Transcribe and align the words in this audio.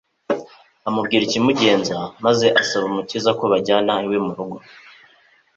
amubwira 0.87 1.23
ikimugenza, 1.25 1.95
maze 2.25 2.47
asaba 2.61 2.85
Umukiza 2.87 3.29
ko 3.39 3.43
bajyana 3.51 3.93
iwe 4.05 4.17
mu 4.25 4.31
rugo. 4.37 4.57